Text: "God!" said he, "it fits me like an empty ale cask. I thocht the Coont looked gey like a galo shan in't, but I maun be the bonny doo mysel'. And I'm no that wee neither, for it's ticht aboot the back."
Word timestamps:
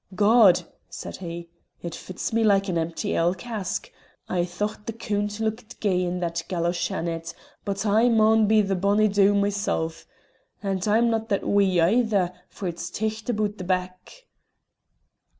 "God!" 0.15 0.63
said 0.89 1.17
he, 1.17 1.47
"it 1.83 1.93
fits 1.93 2.33
me 2.33 2.43
like 2.43 2.67
an 2.67 2.75
empty 2.75 3.13
ale 3.13 3.35
cask. 3.35 3.91
I 4.27 4.45
thocht 4.45 4.87
the 4.87 4.93
Coont 4.93 5.39
looked 5.39 5.79
gey 5.79 6.09
like 6.09 6.41
a 6.41 6.43
galo 6.47 6.71
shan 6.73 7.07
in't, 7.07 7.35
but 7.65 7.85
I 7.85 8.09
maun 8.09 8.47
be 8.47 8.63
the 8.63 8.75
bonny 8.75 9.07
doo 9.07 9.35
mysel'. 9.35 9.93
And 10.63 10.87
I'm 10.87 11.11
no 11.11 11.19
that 11.29 11.47
wee 11.47 11.75
neither, 11.75 12.33
for 12.49 12.67
it's 12.67 12.89
ticht 12.89 13.29
aboot 13.29 13.59
the 13.59 13.63
back." 13.63 14.25